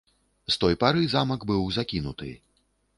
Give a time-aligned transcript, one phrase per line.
[0.53, 2.37] З той пары замак быў закінуты.